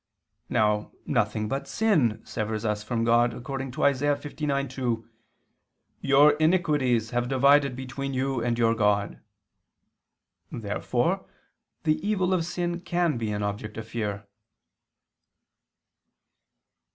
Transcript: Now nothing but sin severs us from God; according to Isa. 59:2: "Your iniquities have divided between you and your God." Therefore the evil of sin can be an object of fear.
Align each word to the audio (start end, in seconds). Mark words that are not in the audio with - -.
Now 0.49 0.93
nothing 1.05 1.47
but 1.47 1.67
sin 1.67 2.23
severs 2.25 2.65
us 2.65 2.81
from 2.81 3.03
God; 3.03 3.35
according 3.35 3.69
to 3.73 3.85
Isa. 3.85 4.05
59:2: 4.19 5.07
"Your 5.99 6.31
iniquities 6.37 7.11
have 7.11 7.29
divided 7.29 7.75
between 7.75 8.15
you 8.15 8.41
and 8.43 8.57
your 8.57 8.73
God." 8.73 9.21
Therefore 10.51 11.27
the 11.83 12.01
evil 12.03 12.33
of 12.33 12.47
sin 12.47 12.79
can 12.79 13.19
be 13.19 13.29
an 13.31 13.43
object 13.43 13.77
of 13.77 13.87
fear. 13.89 14.25